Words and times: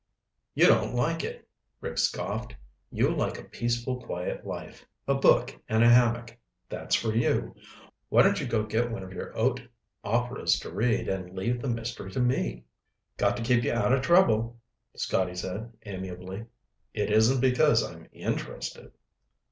"You 0.55 0.65
don't 0.65 0.95
like 0.95 1.23
it," 1.23 1.47
Rick 1.79 1.99
scoffed. 1.99 2.55
"You 2.91 3.13
like 3.15 3.37
a 3.37 3.43
peaceful, 3.43 4.01
quiet 4.01 4.47
life. 4.47 4.83
A 5.07 5.13
book 5.13 5.55
and 5.69 5.83
a 5.83 5.89
hammock. 5.89 6.35
That's 6.69 6.95
for 6.95 7.13
you. 7.15 7.53
Why 8.09 8.23
don't 8.23 8.39
you 8.41 8.47
go 8.47 8.63
get 8.63 8.89
one 8.89 9.03
of 9.03 9.13
your 9.13 9.31
Oat 9.37 9.61
Operas 10.03 10.57
to 10.61 10.71
read 10.71 11.07
and 11.07 11.37
leave 11.37 11.61
the 11.61 11.67
mystery 11.67 12.09
to 12.13 12.19
me?" 12.19 12.63
"Got 13.17 13.37
to 13.37 13.43
keep 13.43 13.63
you 13.63 13.73
out 13.73 13.93
of 13.93 14.01
trouble," 14.01 14.59
Scotty 14.95 15.35
said 15.35 15.71
amiably. 15.85 16.47
"It 16.95 17.11
isn't 17.11 17.39
because 17.39 17.83
I'm 17.83 18.07
interested." 18.11 18.93